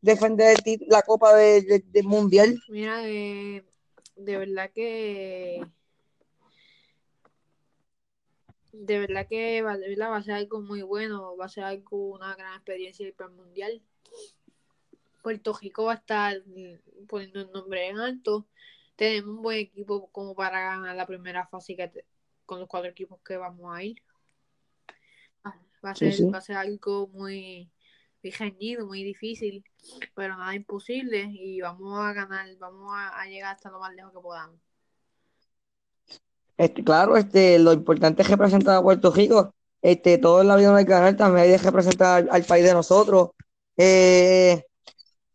defender 0.00 0.58
la 0.86 1.02
Copa 1.02 1.34
de- 1.34 1.62
de- 1.62 1.84
del 1.88 2.04
Mundial. 2.04 2.62
Mira, 2.68 3.00
eh, 3.08 3.64
de 4.14 4.36
verdad 4.38 4.70
que 4.72 5.66
de 8.72 8.98
verdad 9.00 9.26
que 9.28 9.60
va, 9.62 9.76
de 9.76 9.88
verdad 9.88 10.10
va 10.12 10.18
a 10.18 10.22
ser 10.22 10.34
algo 10.34 10.60
muy 10.60 10.82
bueno, 10.82 11.36
va 11.36 11.46
a 11.46 11.48
ser 11.48 11.64
algo, 11.64 12.10
una 12.14 12.36
gran 12.36 12.54
experiencia 12.54 13.12
para 13.16 13.28
el 13.28 13.34
mundial. 13.34 13.82
Puerto 15.22 15.52
Rico 15.60 15.84
va 15.84 15.92
a 15.92 15.96
estar 15.96 16.36
mm, 16.46 17.06
poniendo 17.06 17.40
el 17.40 17.50
nombre 17.52 17.88
en 17.88 17.98
alto. 17.98 18.46
Tenemos 18.96 19.36
un 19.36 19.42
buen 19.42 19.58
equipo 19.58 20.08
como 20.10 20.34
para 20.34 20.60
ganar 20.60 20.96
la 20.96 21.06
primera 21.06 21.46
fase 21.46 21.76
que 21.76 21.88
te- 21.88 22.06
con 22.46 22.60
los 22.60 22.68
cuatro 22.68 22.90
equipos 22.90 23.20
que 23.24 23.36
vamos 23.36 23.74
a 23.76 23.82
ir. 23.82 24.02
Ah, 25.44 25.56
Va 25.84 25.90
a 25.90 25.94
ser, 25.94 26.14
sí. 26.14 26.24
va 26.32 26.38
a 26.38 26.40
ser 26.40 26.56
algo 26.56 27.08
muy, 27.08 27.70
reñido, 28.22 28.86
muy 28.86 29.04
difícil, 29.04 29.64
pero 30.14 30.36
nada 30.36 30.54
imposible 30.54 31.28
y 31.32 31.60
vamos 31.60 31.98
a 31.98 32.12
ganar, 32.12 32.46
vamos 32.58 32.92
a, 32.94 33.20
a 33.20 33.26
llegar 33.26 33.54
hasta 33.54 33.70
lo 33.70 33.80
más 33.80 33.94
lejos 33.94 34.12
que 34.12 34.20
podamos. 34.20 34.60
Este, 36.56 36.82
claro, 36.82 37.16
este, 37.16 37.58
lo 37.58 37.72
importante 37.72 38.22
es 38.22 38.28
representar 38.30 38.76
a 38.76 38.82
Puerto 38.82 39.12
Rico. 39.12 39.54
Este, 39.80 40.18
todo 40.18 40.40
en 40.40 40.48
la 40.48 40.56
vida 40.56 40.76
que 40.78 40.90
ganar, 40.90 41.16
también 41.16 41.46
hay 41.46 41.56
que 41.56 41.64
representar 41.64 42.22
al, 42.24 42.28
al 42.30 42.44
país 42.44 42.64
de 42.64 42.72
nosotros. 42.74 43.30
Eh, 43.76 44.64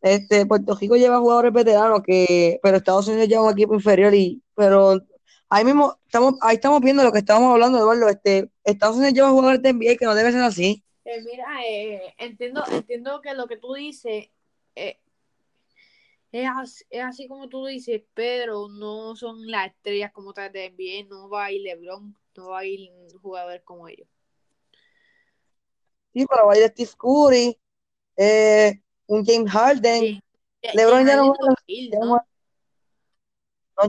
este, 0.04 0.46
Puerto 0.48 0.76
Rico 0.76 0.98
lleva 0.98 1.20
jugadores 1.20 1.54
veteranos 1.54 2.04
que, 2.04 2.60
pero 2.64 2.78
Estados 2.78 3.08
Unidos 3.10 3.30
lleva 3.30 3.44
un 3.46 3.54
equipo 3.54 3.76
inferior 3.76 4.14
y, 4.16 4.44
pero 4.56 5.02
ahí 5.50 5.66
mismo 5.66 6.00
estamos, 6.06 6.36
ahí 6.42 6.56
estamos 6.58 6.82
viendo 6.82 7.04
lo 7.04 7.14
que 7.14 7.20
estábamos 7.20 7.54
hablando, 7.54 7.80
Eduardo. 7.80 8.10
Este, 8.10 8.52
Estados 8.66 8.98
Unidos 8.98 9.16
lleva 9.16 9.32
jugadores 9.32 9.64
de 9.64 9.70
NBA 9.70 9.98
que 9.98 10.06
no 10.06 10.16
debe 10.16 10.34
ser 10.34 10.44
así. 10.44 10.84
Eh, 11.06 11.22
mira, 11.24 11.46
eh, 11.68 12.14
entiendo, 12.18 12.64
entiendo 12.72 13.22
que 13.22 13.34
lo 13.34 13.48
que 13.48 13.58
tú 13.58 13.74
dices 13.74 14.30
eh, 14.76 15.00
es, 16.34 16.48
as- 16.50 16.86
es 16.90 17.02
así 17.04 17.28
como 17.30 17.48
tú 17.50 17.66
dices, 17.66 18.02
pero 18.14 18.68
no 18.70 19.16
son 19.16 19.50
las 19.50 19.68
estrellas 19.68 20.12
como 20.12 20.34
tal 20.34 20.52
de 20.52 20.66
NBA, 20.66 21.10
no 21.10 21.30
va 21.30 21.46
a 21.46 21.52
ir 21.54 21.62
LeBron, 21.62 22.16
no 22.38 22.50
va 22.50 22.60
a 22.60 22.66
ir 22.66 22.90
jugadores 23.22 23.62
como 23.64 23.88
ellos. 23.88 24.08
Sí, 26.14 26.26
pero 26.30 26.48
va 26.48 26.54
a 26.54 26.58
ir 26.58 26.68
Steve 26.70 26.92
Curry, 26.98 27.60
eh, 28.18 28.82
un 29.08 29.26
James 29.26 29.52
Harden, 29.52 30.00
Sí, 30.02 30.24
LeBron 30.74 31.06
ya 31.06 31.18
no 31.18 31.34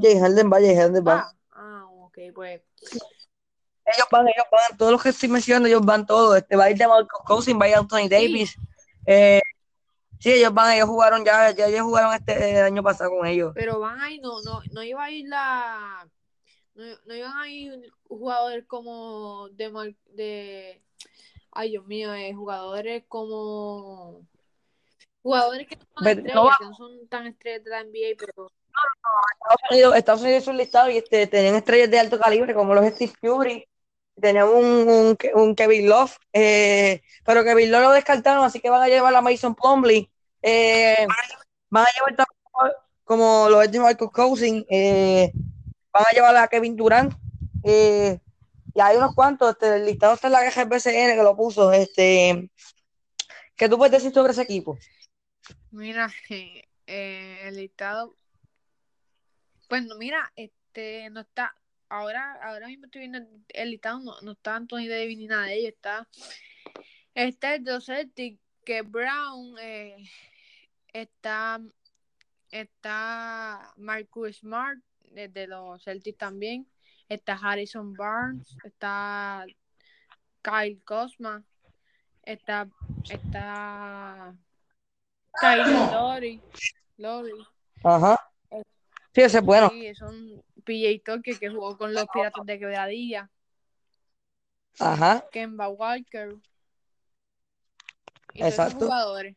Jay 0.00 0.18
Harden 0.18 0.50
va, 0.50 0.60
Jay 0.60 0.74
Harden 0.74 1.04
va. 1.04 1.14
Va. 1.14 1.34
Ah, 1.52 1.86
ok, 1.90 2.18
pues. 2.34 2.62
Ellos 3.86 4.08
van, 4.10 4.26
ellos 4.28 4.46
van, 4.50 4.78
todos 4.78 4.92
los 4.92 5.02
que 5.02 5.10
estoy 5.10 5.28
mencionando, 5.28 5.68
ellos 5.68 5.84
van 5.84 6.06
todos. 6.06 6.38
Este, 6.38 6.56
va 6.56 6.64
a 6.64 6.70
ir 6.70 6.78
de 6.78 6.88
Marcos 6.88 7.20
Cousins, 7.26 7.60
va 7.60 7.66
a 7.66 7.68
ir 7.68 7.74
Anthony 7.76 8.08
Davis. 8.08 8.56
Eh, 9.06 9.42
sí, 10.18 10.32
ellos 10.32 10.54
van, 10.54 10.72
ellos 10.72 10.88
jugaron 10.88 11.24
ya, 11.24 11.50
ya 11.50 11.66
ellos 11.66 11.82
jugaron 11.82 12.14
este 12.14 12.58
el 12.58 12.64
año 12.64 12.82
pasado 12.82 13.10
con 13.10 13.26
ellos. 13.26 13.52
Pero 13.54 13.78
van 13.78 14.00
ahí, 14.00 14.18
no, 14.20 14.40
no, 14.42 14.62
no 14.72 14.82
iba 14.82 15.04
a 15.04 15.10
ir 15.10 15.28
la. 15.28 16.08
No, 16.74 16.84
no 17.06 17.14
iban 17.14 17.36
a 17.36 17.48
ir 17.48 17.92
jugadores 18.08 18.64
como 18.66 19.48
de, 19.50 19.94
de 20.14 20.82
ay 21.52 21.70
Dios 21.70 21.86
mío, 21.86 22.12
eh, 22.14 22.32
jugadores 22.32 23.04
como 23.06 24.26
jugadores 25.24 25.66
que 25.66 25.76
no 25.76 25.84
son 25.84 26.04
Pero 26.04 26.20
estrellas, 26.20 26.34
no 26.36 26.50
que 26.58 26.64
no 26.66 26.74
son 26.74 27.08
tan 27.08 27.26
estrellas 27.26 27.64
de 27.64 27.70
la 27.70 27.80
NBA, 27.80 28.16
pero 28.18 28.50
Estados 29.40 29.70
Unidos, 29.70 29.96
Estados 29.96 30.22
Unidos 30.22 30.42
hizo 30.42 30.50
un 30.50 30.56
listado 30.58 30.90
y 30.90 30.98
este, 30.98 31.26
tenían 31.26 31.54
estrellas 31.54 31.90
de 31.90 31.98
alto 31.98 32.20
calibre 32.20 32.54
como 32.54 32.74
los 32.74 32.86
Steve 32.92 33.12
Curry, 33.20 33.66
tenían 34.20 34.48
un, 34.48 34.64
un, 34.64 35.18
un 35.34 35.54
Kevin 35.54 35.88
Love, 35.88 36.16
eh, 36.32 37.00
pero 37.24 37.42
Kevin 37.42 37.72
Love 37.72 37.82
lo 37.84 37.92
descartaron, 37.92 38.44
así 38.44 38.60
que 38.60 38.68
van 38.68 38.82
a 38.82 38.88
llevar 38.88 39.14
a 39.14 39.22
Mason 39.22 39.54
Plumlee, 39.54 40.10
eh, 40.42 41.06
van 41.70 41.86
a 41.86 41.92
llevar 41.92 42.16
también 42.16 42.40
como, 42.52 42.70
como 43.04 43.48
lo 43.48 43.62
es 43.62 43.72
de 43.72 43.80
Marcus 43.80 44.10
Cousins, 44.10 44.66
eh, 44.68 45.32
van 45.90 46.04
a 46.06 46.14
llevar 46.14 46.36
a 46.36 46.48
Kevin 46.48 46.76
Durant, 46.76 47.14
eh, 47.64 48.18
y 48.74 48.80
hay 48.80 48.96
unos 48.98 49.14
cuantos, 49.14 49.52
este, 49.52 49.76
el 49.76 49.86
listado 49.86 50.14
está 50.14 50.26
en 50.26 50.34
la 50.34 50.44
caja 50.44 50.60
del 50.66 50.68
BCN 50.68 51.16
que 51.16 51.22
lo 51.22 51.34
puso, 51.34 51.72
este, 51.72 52.50
¿qué 53.56 53.68
tú 53.70 53.78
puedes 53.78 53.92
decir 53.92 54.12
sobre 54.12 54.32
ese 54.32 54.42
equipo? 54.42 54.76
Mira, 55.70 56.10
eh, 56.28 57.40
el 57.44 57.56
listado 57.56 58.16
bueno, 59.68 59.96
mira, 59.96 60.32
este 60.36 61.08
no 61.10 61.20
está 61.20 61.54
ahora 61.88 62.38
ahora 62.42 62.66
mismo 62.66 62.86
estoy 62.86 63.00
viendo 63.00 63.18
el- 63.48 63.70
listado 63.70 64.00
no, 64.00 64.20
no 64.20 64.32
está 64.32 64.56
Anthony 64.56 64.88
Davis 64.88 65.18
ni 65.18 65.26
nada 65.26 65.46
de 65.46 65.54
ellos, 65.56 65.72
está 65.74 66.08
está 67.14 67.54
el 67.54 67.82
Celtics, 67.82 68.40
que 68.64 68.82
Brown 68.82 69.56
eh, 69.60 69.96
está 70.92 71.60
está 72.50 73.72
Marcus 73.76 74.38
Smart 74.38 74.78
desde 75.10 75.46
los 75.46 75.82
Celtics 75.82 76.18
también, 76.18 76.68
está 77.08 77.34
Harrison 77.34 77.92
Barnes, 77.94 78.56
está 78.64 79.44
Kyle 80.42 80.80
Kuzma, 80.84 81.44
está 82.22 82.68
está 83.10 84.36
Lowry. 86.96 87.46
Ajá. 87.82 88.30
Sí, 89.12 89.20
ese 89.20 89.38
es 89.38 89.44
bueno. 89.44 89.70
Sí, 89.70 89.94
son 89.94 90.42
PJ 90.64 91.02
Tucker 91.04 91.38
que 91.38 91.50
jugó 91.50 91.76
con 91.76 91.94
los 91.94 92.06
Piratas 92.12 92.44
de 92.44 92.58
Quebradilla, 92.58 93.30
Ajá. 94.78 95.24
Kemba 95.30 95.68
Walker. 95.68 96.34
Y 98.34 98.42
Exacto. 98.42 98.86
jugadores. 98.86 99.36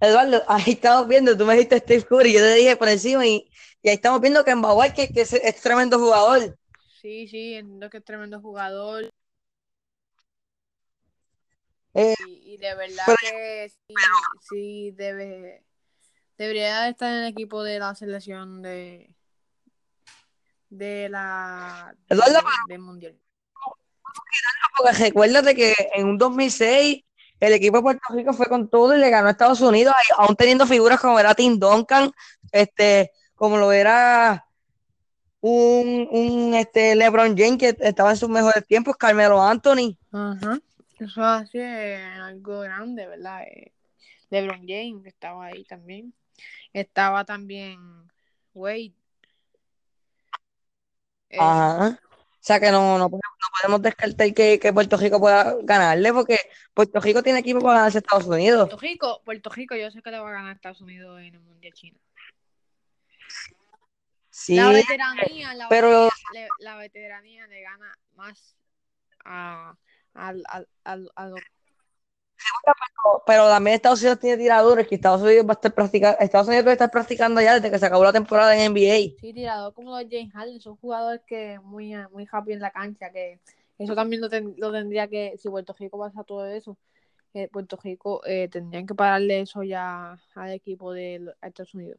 Eduardo, 0.00 0.42
ahí 0.48 0.72
estamos 0.72 1.06
viendo, 1.06 1.36
tú 1.36 1.44
me 1.44 1.54
dijiste 1.54 1.78
Steve 1.78 2.04
Curry, 2.04 2.32
yo 2.32 2.40
te 2.40 2.54
dije 2.54 2.76
por 2.76 2.88
encima 2.88 3.24
y, 3.24 3.48
y 3.82 3.88
ahí 3.88 3.94
estamos 3.94 4.20
viendo 4.20 4.42
que 4.44 4.50
en 4.50 4.62
que, 4.94 5.08
que 5.12 5.20
es, 5.20 5.32
es 5.32 5.60
tremendo 5.60 5.98
jugador. 5.98 6.58
Sí, 7.00 7.28
sí, 7.28 7.54
entiendo 7.54 7.88
que 7.90 7.98
es 7.98 8.04
tremendo 8.04 8.40
jugador. 8.40 9.12
Eh, 11.94 12.14
Y, 12.26 12.54
y 12.54 12.56
de 12.56 12.74
verdad 12.74 13.04
pero- 13.06 13.18
que 13.20 13.68
sí, 13.86 13.94
sí 14.50 14.90
debe, 14.92 15.64
debería 16.38 16.88
estar 16.88 17.12
en 17.12 17.18
el 17.24 17.28
equipo 17.28 17.62
de 17.62 17.78
la 17.78 17.94
selección 17.94 18.62
de 18.62 19.14
de 20.70 21.08
la 21.10 21.94
de- 22.08 22.16
del 22.68 22.78
mundial. 22.78 23.18
porque 24.76 24.98
recuérdate 25.04 25.54
que 25.54 25.74
en 25.94 26.06
un 26.08 26.16
2006 26.18 27.04
el 27.40 27.52
equipo 27.52 27.76
de 27.78 27.82
Puerto 27.82 28.14
Rico 28.14 28.32
fue 28.32 28.46
con 28.46 28.68
todo 28.70 28.94
y 28.96 28.98
le 28.98 29.10
ganó 29.10 29.28
a 29.28 29.32
Estados 29.32 29.60
Unidos, 29.60 29.92
ahí- 29.96 30.14
aún 30.24 30.34
teniendo 30.36 30.66
figuras 30.66 30.98
como 31.00 31.18
era 31.20 31.34
Tim 31.34 31.58
Duncan, 31.58 32.10
este, 32.52 33.10
como 33.34 33.56
lo 33.58 33.70
era 33.72 34.46
un, 35.40 36.08
un 36.10 36.54
este, 36.54 36.94
LeBron 36.94 37.36
James 37.36 37.58
que 37.58 37.76
estaba 37.80 38.10
en 38.12 38.16
sus 38.16 38.28
mejores 38.28 38.64
tiempos, 38.66 38.96
Carmelo 38.96 39.42
Anthony. 39.42 39.98
Ajá. 40.12 40.58
Eso 41.04 41.38
es 41.52 42.00
algo 42.18 42.60
grande, 42.60 43.06
¿verdad? 43.06 43.42
Eh, 43.42 43.72
LeBron 44.30 44.66
James 44.66 45.06
estaba 45.06 45.46
ahí 45.46 45.64
también. 45.64 46.14
Estaba 46.72 47.24
también 47.24 47.78
Wade. 48.54 48.94
Eh, 51.28 51.38
Ajá. 51.38 51.98
O 52.08 52.44
sea 52.44 52.58
que 52.58 52.70
no, 52.72 52.98
no, 52.98 53.08
podemos, 53.08 53.36
no 53.40 53.46
podemos 53.60 53.82
descartar 53.82 54.34
que, 54.34 54.58
que 54.58 54.72
Puerto 54.72 54.96
Rico 54.96 55.20
pueda 55.20 55.54
ganarle, 55.62 56.12
porque 56.12 56.38
Puerto 56.74 56.98
Rico 57.00 57.22
tiene 57.22 57.38
equipo 57.38 57.60
para 57.60 57.76
ganarse 57.78 57.98
a 57.98 58.00
Estados 58.00 58.26
Unidos. 58.26 58.68
Puerto 58.68 58.82
Rico, 58.82 59.22
Puerto 59.24 59.50
Rico, 59.50 59.76
yo 59.76 59.90
sé 59.92 60.02
que 60.02 60.10
le 60.10 60.18
va 60.18 60.28
a 60.28 60.32
ganar 60.32 60.50
a 60.50 60.54
Estados 60.54 60.80
Unidos 60.80 61.20
en 61.20 61.34
el 61.34 61.40
Mundial 61.40 61.72
China. 61.72 61.98
Sí, 64.30 64.56
La 64.56 64.70
veteranía, 64.70 65.54
la, 65.54 65.68
pero- 65.68 66.04
veteranía, 66.04 66.48
la 66.58 66.76
veteranía 66.76 67.46
le 67.46 67.60
gana 67.62 67.94
más 68.16 68.56
a, 69.24 69.76
al- 70.14 70.44
al- 70.48 70.68
al- 70.84 71.10
a 71.16 71.26
los 71.28 71.40
pero 73.26 73.48
también 73.48 73.74
Estados 73.76 74.00
Unidos 74.00 74.18
tiene 74.20 74.36
tiradores 74.36 74.86
que 74.88 74.94
Estados 74.96 75.22
Unidos 75.22 75.46
va 75.46 75.50
a 75.52 75.54
estar 75.54 75.72
practicando, 75.72 76.18
Estados 76.20 76.48
Unidos 76.48 76.66
estar 76.72 76.90
practicando 76.90 77.40
ya 77.40 77.54
desde 77.54 77.70
que 77.70 77.78
se 77.78 77.86
acabó 77.86 78.04
la 78.04 78.12
temporada 78.12 78.54
en 78.56 78.72
NBA. 78.72 79.18
Sí, 79.20 79.32
tiradores 79.32 79.74
como 79.74 79.90
los 79.96 80.06
James 80.10 80.32
Harden, 80.32 80.60
son 80.60 80.76
jugadores 80.76 81.20
que 81.26 81.58
muy, 81.62 81.94
muy 82.10 82.26
happy 82.30 82.52
en 82.52 82.60
la 82.60 82.70
cancha, 82.70 83.10
que 83.10 83.40
eso 83.78 83.94
también 83.94 84.20
lo, 84.20 84.28
ten- 84.28 84.54
lo 84.58 84.72
tendría 84.72 85.08
que, 85.08 85.34
si 85.38 85.48
Puerto 85.48 85.74
Rico 85.78 85.98
pasa 85.98 86.24
todo 86.24 86.46
eso, 86.46 86.76
eh, 87.34 87.48
Puerto 87.48 87.78
Rico 87.82 88.24
eh, 88.26 88.48
tendrían 88.48 88.86
que 88.86 88.94
pararle 88.94 89.40
eso 89.40 89.62
ya 89.62 90.18
al 90.34 90.50
equipo 90.52 90.92
de 90.92 91.32
a 91.40 91.48
Estados 91.48 91.74
Unidos. 91.74 91.98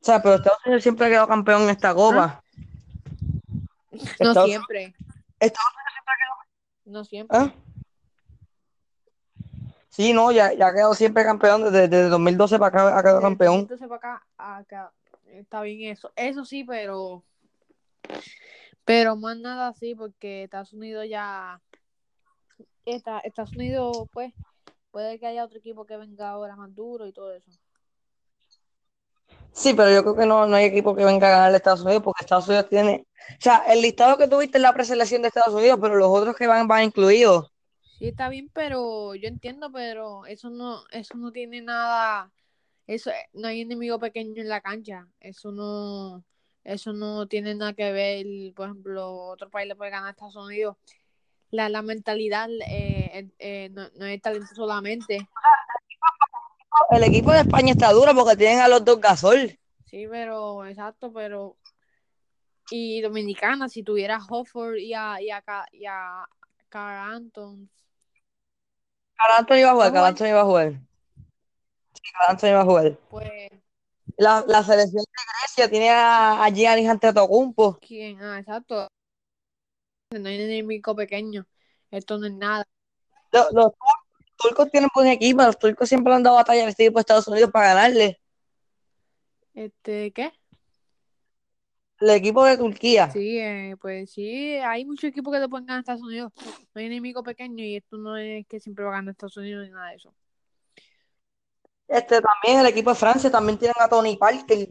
O 0.00 0.04
sea, 0.04 0.22
pero 0.22 0.36
Estados 0.36 0.58
Unidos 0.64 0.82
siempre 0.82 1.06
ha 1.06 1.10
quedado 1.10 1.28
campeón 1.28 1.62
en 1.62 1.70
esta 1.70 1.94
copa. 1.94 2.42
No 3.90 4.30
Estados- 4.30 4.46
siempre, 4.46 4.94
Estados 5.40 5.72
no 6.84 7.04
siempre. 7.04 7.38
¿Ah? 7.38 7.52
Sí, 9.88 10.12
no, 10.12 10.30
ya, 10.30 10.52
ya 10.52 10.68
ha 10.68 10.72
quedado 10.72 10.94
siempre 10.94 11.24
campeón 11.24 11.64
desde, 11.64 11.88
desde 11.88 12.08
2012 12.08 12.58
para 12.58 12.68
acá 12.68 12.98
ha 12.98 13.02
quedado 13.02 13.16
Desde 13.16 13.28
campeón. 13.28 13.66
2012 13.66 13.88
para 13.88 13.96
acá, 13.96 14.26
acá, 14.36 14.92
está 15.26 15.62
bien 15.62 15.90
eso. 15.90 16.12
Eso 16.14 16.44
sí, 16.44 16.64
pero 16.64 17.24
pero 18.84 19.16
más 19.16 19.36
nada 19.38 19.68
así 19.68 19.94
porque 19.94 20.44
Estados 20.44 20.72
Unidos 20.72 21.06
ya 21.08 21.60
está, 22.84 23.18
Estados 23.18 23.54
Unidos 23.54 24.08
pues 24.12 24.32
puede 24.90 25.18
que 25.18 25.26
haya 25.26 25.44
otro 25.44 25.58
equipo 25.58 25.84
que 25.84 25.96
venga 25.96 26.30
ahora 26.30 26.56
más 26.56 26.74
duro 26.74 27.06
y 27.06 27.12
todo 27.12 27.34
eso. 27.34 27.50
Sí, 29.52 29.74
pero 29.74 29.90
yo 29.92 30.02
creo 30.02 30.16
que 30.16 30.26
no, 30.26 30.46
no 30.46 30.56
hay 30.56 30.66
equipo 30.66 30.94
que 30.94 31.04
venga 31.04 31.28
a 31.28 31.30
ganarle 31.30 31.56
a 31.56 31.58
Estados 31.58 31.82
Unidos 31.82 32.02
porque 32.02 32.24
Estados 32.24 32.46
Unidos 32.46 32.68
tiene. 32.68 33.06
O 33.30 33.40
sea, 33.40 33.64
el 33.68 33.82
listado 33.82 34.16
que 34.16 34.28
tuviste 34.28 34.58
es 34.58 34.62
la 34.62 34.72
preselección 34.72 35.22
de 35.22 35.28
Estados 35.28 35.54
Unidos, 35.54 35.78
pero 35.80 35.96
los 35.96 36.08
otros 36.08 36.36
que 36.36 36.46
van 36.46 36.68
van 36.68 36.84
incluidos. 36.84 37.50
Sí, 37.98 38.08
está 38.08 38.28
bien, 38.28 38.50
pero 38.52 39.14
yo 39.16 39.26
entiendo, 39.26 39.72
pero 39.72 40.24
eso 40.26 40.50
no 40.50 40.84
eso 40.92 41.16
no 41.16 41.32
tiene 41.32 41.60
nada 41.60 42.30
eso 42.88 43.10
no 43.34 43.48
hay 43.48 43.60
enemigo 43.60 43.98
pequeño 43.98 44.40
en 44.40 44.48
la 44.48 44.62
cancha. 44.62 45.06
Eso 45.20 45.52
no 45.52 46.24
eso 46.64 46.92
no 46.92 47.26
tiene 47.28 47.54
nada 47.54 47.74
que 47.74 47.92
ver, 47.92 48.26
por 48.54 48.66
ejemplo, 48.68 49.12
otro 49.14 49.48
país 49.48 49.68
le 49.68 49.76
puede 49.76 49.90
ganar 49.90 50.08
a 50.08 50.10
Estados 50.10 50.36
Unidos. 50.36 50.76
La, 51.50 51.68
la 51.68 51.82
mentalidad 51.82 52.48
eh, 52.68 53.28
eh, 53.38 53.70
no, 53.72 53.88
no 53.96 54.06
es 54.06 54.20
talento 54.20 54.54
solamente. 54.54 55.28
El 56.90 57.02
equipo 57.04 57.32
de 57.32 57.40
España 57.40 57.72
está 57.72 57.92
duro 57.92 58.14
porque 58.14 58.36
tienen 58.36 58.60
a 58.60 58.68
los 58.68 58.84
dos 58.84 59.00
Gasol. 59.00 59.58
Sí, 59.86 60.06
pero 60.10 60.64
exacto, 60.66 61.12
pero 61.12 61.56
y 62.70 63.00
Dominicana, 63.00 63.68
si 63.68 63.82
tuviera 63.82 64.16
a 64.16 64.26
Hofford 64.28 64.76
y 64.76 64.92
a, 64.94 65.20
y 65.20 65.30
a, 65.30 65.42
y 65.72 65.86
a 65.86 66.28
Carl 66.68 67.14
Anton, 67.14 67.70
Carl 69.16 69.32
Anthony 69.38 69.64
va 69.64 69.70
a 69.70 69.72
jugar, 69.74 69.86
¿Va 69.86 69.86
a 69.86 69.92
Carl 69.92 69.92
jugar? 69.92 70.08
Anthony 70.08 70.34
va 70.34 70.40
a 70.40 70.44
jugar. 70.44 70.72
Sí, 71.94 72.12
Carl 72.12 72.30
Anthony 72.30 72.52
va 72.52 72.60
a 72.60 72.64
jugar. 72.64 72.98
pues, 73.10 73.50
La, 74.16 74.44
la 74.46 74.62
selección 74.62 75.02
de 75.04 75.22
Grecia 75.40 75.70
tiene 75.70 75.90
a, 75.90 76.44
a 76.44 76.50
Giannis 76.50 76.88
Antetokounmpo. 76.88 77.78
¿quién? 77.80 78.22
Ah, 78.22 78.38
exacto. 78.38 78.88
No 80.10 80.28
hay 80.28 80.40
enemigo 80.40 80.94
pequeño. 80.94 81.46
Esto 81.90 82.18
no 82.18 82.26
es 82.26 82.32
nada. 82.34 82.64
Los, 83.32 83.52
los 83.52 83.72
turcos 84.38 84.70
tienen 84.70 84.88
buen 84.94 85.08
equipo, 85.08 85.42
los 85.42 85.58
turcos 85.58 85.88
siempre 85.88 86.14
han 86.14 86.22
dado 86.22 86.36
batalla 86.36 86.62
al 86.62 86.70
este 86.70 86.84
equipo 86.84 86.98
de 86.98 87.02
Estados 87.02 87.28
Unidos 87.28 87.50
para 87.50 87.74
ganarle. 87.74 88.20
Este, 89.54 90.12
¿qué? 90.12 90.32
El 92.00 92.10
equipo 92.10 92.44
de 92.44 92.56
Turquía. 92.56 93.10
Sí, 93.10 93.38
eh, 93.38 93.76
pues 93.80 94.12
sí, 94.12 94.56
hay 94.58 94.84
muchos 94.84 95.10
equipos 95.10 95.34
que 95.34 95.40
le 95.40 95.48
pueden 95.48 95.66
ganar 95.66 95.78
a 95.78 95.80
Estados 95.80 96.02
Unidos. 96.02 96.32
No 96.72 96.80
hay 96.80 96.86
enemigo 96.86 97.24
pequeño 97.24 97.64
y 97.64 97.76
esto 97.76 97.96
no 97.96 98.16
es 98.16 98.46
que 98.46 98.60
siempre 98.60 98.84
va 98.84 98.92
a 98.92 98.94
ganar 98.94 99.12
Estados 99.12 99.36
Unidos 99.36 99.66
ni 99.66 99.72
nada 99.72 99.90
de 99.90 99.96
eso. 99.96 100.14
Este 101.88 102.20
también, 102.20 102.60
el 102.60 102.66
equipo 102.66 102.90
de 102.90 102.96
Francia 102.96 103.30
también 103.30 103.58
tienen 103.58 103.74
a 103.80 103.88
Tony 103.88 104.16
Parker. 104.16 104.68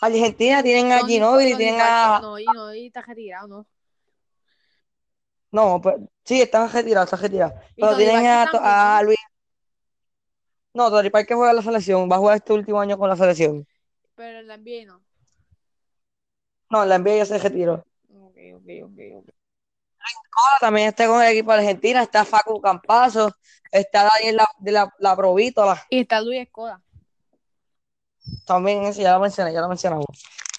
Argentina 0.00 0.62
tienen 0.62 0.92
a 0.92 1.00
Tony 1.00 1.56
tienen 1.56 1.80
a... 1.80 2.20
No, 2.20 2.74
y 2.74 2.86
está 2.86 3.02
retirado, 3.02 3.48
¿no? 3.48 3.66
No, 5.50 5.80
pues, 5.80 5.96
sí, 6.24 6.40
están 6.42 6.70
retirados, 6.70 7.06
están 7.06 7.22
retirados. 7.22 7.54
Pero 7.76 7.96
tienen 7.96 8.26
a, 8.26 8.98
a. 8.98 9.02
Luis... 9.02 9.16
No, 10.74 10.90
Tony 10.90 11.10
Parker 11.10 11.36
juega 11.36 11.52
la 11.52 11.62
selección, 11.62 12.08
va 12.10 12.16
a 12.16 12.18
jugar 12.18 12.36
este 12.36 12.52
último 12.52 12.80
año 12.80 12.98
con 12.98 13.08
la 13.08 13.16
selección. 13.16 13.66
Pero 14.14 14.42
la 14.42 14.56
NBA 14.56 14.84
no. 14.86 15.02
No, 16.70 16.84
la 16.84 16.98
NBA 16.98 17.16
ya 17.16 17.26
se 17.26 17.38
retiró. 17.38 17.84
Ok, 18.10 18.36
ok, 18.56 18.68
ok, 18.84 18.98
ok. 19.20 19.30
También 20.60 20.88
está 20.88 21.06
con 21.06 21.22
el 21.22 21.32
equipo 21.32 21.52
de 21.52 21.58
Argentina, 21.58 22.02
está 22.02 22.24
Facu 22.24 22.60
Campazo, 22.60 23.34
está 23.72 24.04
Daniel 24.04 24.36
la, 24.36 24.48
de 24.58 24.72
la, 24.72 24.94
la 24.98 25.16
Provítola, 25.16 25.84
Y 25.90 26.00
está 26.00 26.20
Luis 26.20 26.42
Escoda. 26.42 26.80
también 28.46 28.84
ese 28.84 29.02
ya 29.02 29.14
lo 29.14 29.20
mencioné, 29.20 29.52
ya 29.52 29.60
lo 29.60 29.68
mencionamos. 29.68 30.06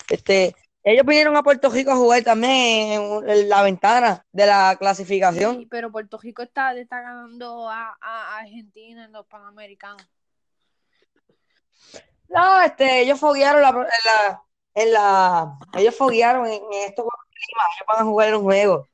Este, 0.09 0.55
ellos 0.91 1.05
vinieron 1.05 1.35
a 1.37 1.43
Puerto 1.43 1.69
Rico 1.69 1.91
a 1.91 1.95
jugar 1.95 2.23
también 2.23 3.01
en, 3.27 3.49
la 3.49 3.61
ventana 3.61 4.25
de 4.31 4.45
la 4.47 4.75
clasificación. 4.79 5.59
Sí, 5.59 5.65
pero 5.69 5.91
Puerto 5.91 6.17
Rico 6.17 6.41
está, 6.41 6.73
está 6.73 7.01
ganando 7.01 7.69
a, 7.69 7.95
a 8.01 8.37
Argentina 8.39 9.05
en 9.05 9.11
los 9.11 9.25
Panamericanos. 9.27 10.01
No, 12.27 12.61
este, 12.61 13.01
ellos 13.01 13.19
foguearon 13.19 13.61
la, 13.61 13.69
en 13.69 13.75
la, 14.05 14.43
en 14.75 14.93
la, 14.93 15.59
ellos 15.77 15.95
foguearon 15.95 16.45
en, 16.47 16.53
en 16.53 16.87
estos 16.87 17.03
juegos 17.05 17.25
ellos 17.39 17.85
van 17.87 17.99
a 17.99 18.03
jugar 18.03 18.29
en 18.29 18.35
un 18.35 18.43
juego. 18.43 18.87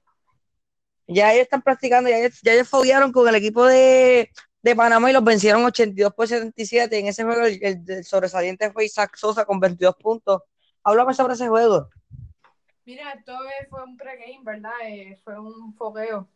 Ya 1.08 1.34
ellos 1.34 1.44
están 1.44 1.62
practicando, 1.62 2.10
ya 2.10 2.18
ellos, 2.18 2.40
ya 2.42 2.54
ellos 2.54 2.68
foguearon 2.70 3.12
con 3.12 3.28
el 3.28 3.36
equipo 3.36 3.66
de, 3.66 4.30
de 4.62 4.76
Panamá 4.76 5.10
y 5.10 5.14
los 5.14 5.24
vencieron 5.24 5.64
82 5.66 6.14
por 6.14 6.28
77. 6.28 6.98
En 6.98 7.08
ese 7.08 7.24
juego 7.24 7.46
el, 7.46 7.60
el- 7.64 7.84
el 7.88 8.04
sobresaliente 8.04 8.72
fue 8.72 8.86
Isaac 8.86 9.16
Sosa 9.16 9.46
con 9.46 9.60
22 9.60 9.96
puntos. 9.96 10.42
Háblame 10.86 11.14
sobre 11.14 11.34
ese 11.34 11.48
juego. 11.48 11.90
Mira, 12.86 13.12
esto 13.14 13.34
eh, 13.46 13.68
fue 13.70 13.84
un 13.84 13.98
pregame, 13.98 14.40
¿verdad? 14.44 14.72
Eh, 14.84 15.20
fue 15.24 15.40
un 15.40 15.74
fogueo. 15.74 16.30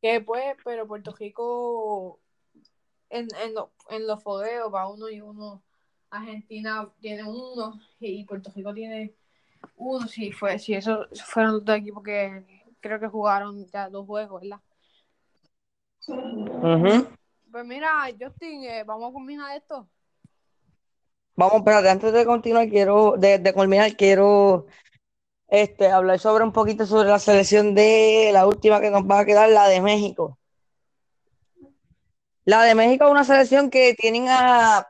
Que 0.00 0.20
pues, 0.20 0.56
pero 0.64 0.86
Puerto 0.86 1.12
Rico 1.18 2.20
en, 3.10 3.26
en, 3.42 3.54
lo- 3.54 3.72
en 3.90 4.06
los 4.06 4.22
fogueos 4.22 4.72
va 4.72 4.88
uno 4.88 5.08
y 5.08 5.20
uno. 5.20 5.62
Argentina 6.10 6.88
tiene 7.00 7.24
uno 7.24 7.80
y 7.98 8.24
Puerto 8.24 8.52
Rico 8.54 8.72
tiene 8.72 9.12
uno. 9.76 10.06
Sí, 10.06 10.30
fue, 10.30 10.58
sí, 10.60 10.74
esos 10.74 11.08
fueron 11.24 11.54
los 11.54 11.64
dos 11.64 11.76
equipos 11.76 12.04
que 12.04 12.44
creo 12.80 13.00
que 13.00 13.08
jugaron 13.08 13.66
ya 13.66 13.88
dos 13.90 14.06
juegos, 14.06 14.42
¿verdad? 14.42 14.60
Ujú. 16.08 17.08
Pues 17.50 17.64
mira, 17.64 17.90
Justin, 18.20 18.62
eh, 18.64 18.84
vamos 18.84 19.10
a 19.10 19.12
combinar 19.12 19.56
esto. 19.56 19.88
Vamos, 21.36 21.58
espérate, 21.58 21.90
antes 21.90 22.12
de 22.12 22.24
continuar, 22.24 22.68
quiero, 22.68 23.14
de, 23.18 23.38
de 23.38 23.52
culminar, 23.52 23.94
quiero 23.96 24.66
este, 25.48 25.88
hablar 25.88 26.18
sobre 26.18 26.44
un 26.44 26.52
poquito 26.52 26.86
sobre 26.86 27.08
la 27.10 27.18
selección 27.18 27.74
de 27.74 28.30
la 28.32 28.46
última 28.46 28.80
que 28.80 28.90
nos 28.90 29.02
va 29.02 29.20
a 29.20 29.26
quedar, 29.26 29.50
la 29.50 29.68
de 29.68 29.82
México. 29.82 30.38
La 32.44 32.62
de 32.62 32.74
México 32.74 33.04
es 33.04 33.10
una 33.10 33.24
selección 33.24 33.70
que 33.70 33.94
tienen 33.94 34.28
a, 34.28 34.88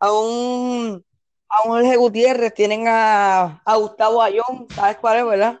a 0.00 0.12
un 0.12 1.04
a 1.48 1.62
un 1.62 1.70
Jorge 1.70 1.96
Gutiérrez, 1.96 2.52
tienen 2.54 2.86
a, 2.88 3.62
a 3.64 3.76
Gustavo 3.76 4.20
Ayón, 4.20 4.66
¿sabes 4.74 4.98
cuál 4.98 5.18
es, 5.18 5.26
verdad? 5.26 5.60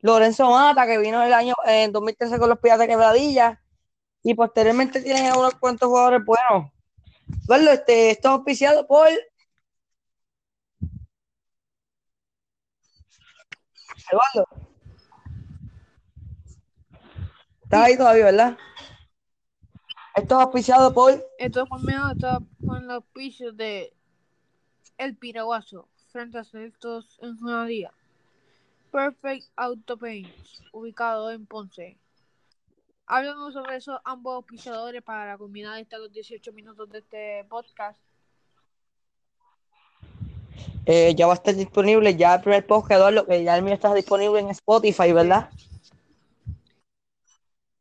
Lorenzo 0.00 0.50
Mata, 0.50 0.86
que 0.86 0.98
vino 0.98 1.22
el 1.22 1.32
año 1.32 1.54
en 1.66 1.92
2013 1.92 2.38
con 2.38 2.48
los 2.48 2.58
Piratas 2.58 2.80
de 2.80 2.88
Quebradilla, 2.88 3.60
y 4.22 4.34
posteriormente 4.34 5.02
tienen 5.02 5.26
a 5.32 5.38
unos 5.38 5.54
cuantos 5.56 5.88
jugadores 5.88 6.24
buenos. 6.24 6.73
Eduardo, 7.42 7.70
este, 7.70 8.10
esto 8.10 8.28
es 8.28 8.32
auspiciado 8.32 8.86
por 8.86 9.08
Eduardo. 14.10 14.46
Estás 17.62 17.80
ahí 17.80 17.96
todavía, 17.96 18.24
¿verdad? 18.26 18.58
Esto 20.14 20.36
es 20.36 20.40
auspiciado 20.44 20.94
por 20.94 21.12
Esto 21.38 21.62
es 21.64 21.68
combinado 21.68 22.12
está 22.12 22.38
con 22.64 22.86
los 22.86 23.04
pisos 23.12 23.56
de 23.56 23.92
El 24.96 25.16
Piraguazo 25.16 25.88
frente 26.12 26.38
a 26.38 26.44
Selectos 26.44 27.18
en 27.20 27.36
Juanadía. 27.36 27.92
Perfect 28.92 29.48
Auto 29.56 29.96
Paint, 29.96 30.28
ubicado 30.72 31.32
en 31.32 31.46
Ponce. 31.46 31.98
Háblanos 33.06 33.54
sobre 33.54 33.76
esos 33.76 34.00
ambos 34.04 34.34
auspiciadores 34.34 35.02
para 35.02 35.36
combinar 35.38 35.80
hasta 35.80 35.98
los 35.98 36.12
18 36.12 36.52
minutos 36.52 36.88
de 36.90 36.98
este 36.98 37.44
podcast. 37.48 37.98
eh, 40.86 41.14
ya 41.14 41.26
va 41.26 41.32
a 41.32 41.36
estar 41.36 41.54
disponible 41.54 42.16
ya 42.16 42.34
el 42.34 42.40
primer 42.42 42.66
podcast, 42.66 42.98
Eduardo, 42.98 43.26
que 43.26 43.42
ya 43.42 43.56
el 43.56 43.62
mío 43.62 43.74
está 43.74 43.92
disponible 43.94 44.40
en 44.40 44.50
Spotify, 44.50 45.12
¿verdad? 45.12 45.50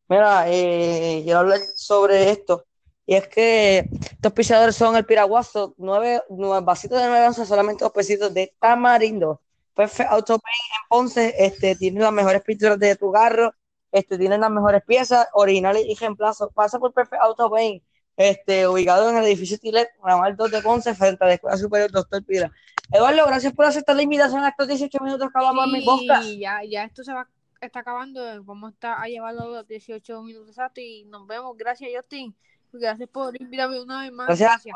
Mira, 0.07 0.45
eh, 0.49 1.21
quiero 1.23 1.39
hablar 1.39 1.59
sobre 1.75 2.29
esto. 2.31 2.65
Y 3.05 3.15
es 3.15 3.27
que 3.27 3.89
estos 4.01 4.31
pisadores 4.31 4.75
son 4.75 4.95
el 4.95 5.05
piraguazo, 5.05 5.73
nueve, 5.77 6.21
nueve 6.29 6.65
vasitos 6.65 7.01
de 7.01 7.07
nueve 7.07 7.27
onzas, 7.27 7.47
solamente 7.47 7.83
dos 7.83 7.91
pesitos 7.91 8.33
de 8.33 8.53
tamarindo. 8.59 9.41
Perfect 9.75 10.09
Auto 10.11 10.39
Paint 10.39 10.87
Ponce, 10.87 11.33
este, 11.37 11.75
tiene 11.75 11.99
las 11.99 12.13
mejores 12.13 12.41
pinturas 12.43 12.79
de 12.79 12.95
tu 12.95 13.11
carro, 13.11 13.53
este, 13.93 14.17
tienen 14.17 14.41
las 14.41 14.51
mejores 14.51 14.83
piezas, 14.83 15.27
originales 15.33 15.85
y 15.87 15.95
reemplazos. 15.95 16.49
Pasa 16.53 16.79
por 16.79 16.93
Perfect 16.93 17.21
Auto 17.21 17.49
Paint, 17.49 17.81
este, 18.17 18.67
ubicado 18.67 19.09
en 19.09 19.17
el 19.17 19.23
edificio 19.23 19.57
Tilet, 19.57 19.89
Ramal 20.03 20.35
2 20.35 20.51
de 20.51 20.61
Ponce, 20.61 20.93
frente 20.95 21.23
a 21.23 21.27
la 21.27 21.33
Escuela 21.35 21.57
Superior 21.57 21.91
Doctor 21.91 22.23
Pira. 22.25 22.51
Eduardo, 22.91 23.25
gracias 23.25 23.53
por 23.53 23.65
aceptar 23.65 23.95
la 23.95 24.01
invitación 24.01 24.43
a 24.43 24.49
estos 24.49 24.67
18 24.67 24.99
minutos 25.01 25.29
que 25.31 25.37
hablamos 25.37 25.65
en 25.67 25.71
mi 25.71 25.85
podcast. 25.85 26.27
Ya, 26.37 26.61
ya 26.69 26.83
esto 26.83 27.03
se 27.03 27.13
va 27.13 27.27
está 27.65 27.79
acabando. 27.79 28.21
Vamos 28.43 28.71
a, 28.71 28.73
estar, 28.73 28.97
a 28.99 29.07
llevarlo 29.07 29.49
los 29.49 29.67
18 29.67 30.21
minutos 30.23 30.49
exactos 30.49 30.83
y 30.83 31.05
nos 31.05 31.25
vemos. 31.27 31.55
Gracias, 31.57 31.89
Justin. 31.95 32.35
Gracias 32.71 33.09
por 33.09 33.39
invitarme 33.39 33.81
una 33.81 34.01
vez 34.01 34.11
más. 34.11 34.27
Gracias. 34.27 34.49
Gracias. 34.49 34.75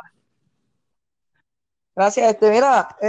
Gracias, 1.95 2.29
este, 2.29 2.51
mira, 2.51 2.95
eh, 3.01 3.07